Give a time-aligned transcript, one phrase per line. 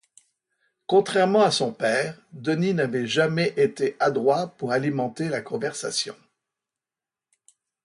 [0.87, 6.15] Contrairement à son père, Denis n’avait jamais été adroit pour alimenter la conversation.